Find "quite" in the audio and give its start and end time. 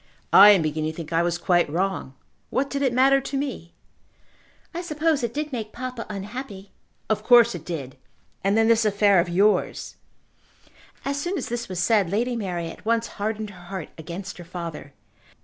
1.37-1.69